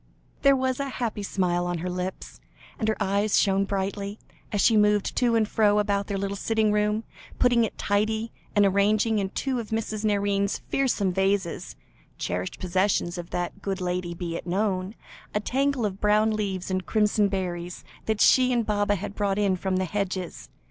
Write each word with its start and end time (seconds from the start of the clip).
There 0.41 0.55
was 0.55 0.79
a 0.79 0.89
happy 0.89 1.21
smile 1.21 1.67
on 1.67 1.77
her 1.77 1.87
lips, 1.91 2.39
and 2.79 2.87
her 2.87 2.97
eyes 2.99 3.37
shone 3.39 3.65
brightly, 3.65 4.17
as 4.51 4.59
she 4.59 4.75
moved 4.75 5.15
to 5.17 5.35
and 5.35 5.47
fro 5.47 5.77
about 5.77 6.07
their 6.07 6.17
little 6.17 6.35
sitting 6.35 6.71
room, 6.71 7.03
putting 7.37 7.63
it 7.65 7.77
tidy, 7.77 8.31
and 8.55 8.65
arranging 8.65 9.19
in 9.19 9.29
two 9.29 9.59
of 9.59 9.69
Mrs. 9.69 10.03
Nairne's 10.03 10.57
fearsome 10.69 11.13
vases 11.13 11.75
(cherished 12.17 12.59
possessions 12.59 13.19
of 13.19 13.29
that 13.29 13.61
good 13.61 13.79
lady, 13.79 14.15
be 14.15 14.35
it 14.35 14.47
known) 14.47 14.95
a 15.35 15.39
tangle 15.39 15.85
of 15.85 16.01
brown 16.01 16.31
leaves 16.31 16.71
and 16.71 16.87
crimson 16.87 17.27
berries, 17.27 17.83
that 18.07 18.19
she 18.21 18.51
and 18.51 18.65
Baba 18.65 18.95
had 18.95 19.13
brought 19.13 19.37
in 19.37 19.55
from 19.55 19.75
the 19.75 19.85
hedges. 19.85 20.49